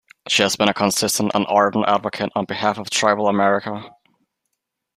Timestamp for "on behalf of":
2.35-2.89